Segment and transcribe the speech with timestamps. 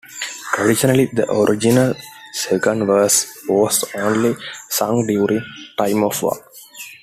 [0.55, 1.93] Traditionally the original
[2.33, 4.35] second verse was only
[4.67, 5.45] sung during
[5.77, 6.39] time of war.